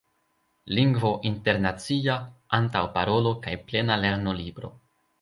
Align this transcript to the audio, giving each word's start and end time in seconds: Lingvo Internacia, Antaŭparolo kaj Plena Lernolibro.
Lingvo 0.77 1.11
Internacia, 1.31 2.17
Antaŭparolo 2.61 3.37
kaj 3.47 3.57
Plena 3.71 4.03
Lernolibro. 4.07 4.79